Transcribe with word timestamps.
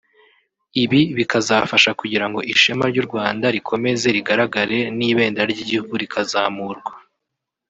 Ibi 0.83 1.01
bikazafasha 1.17 1.91
kugira 1.99 2.25
ngo 2.29 2.39
ishema 2.53 2.85
ry’u 2.91 3.05
Rwanda 3.09 3.45
rikomeze 3.55 4.07
rigaragare 4.15 4.79
n’ibendera 4.97 5.47
ry’igihugu 5.51 5.93
rikazamurwa 6.03 6.93